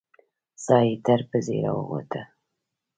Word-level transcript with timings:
ساه 0.63 0.83
يې 0.87 0.95
تر 1.05 1.19
پزې 1.29 1.57
راووته. 1.63 2.21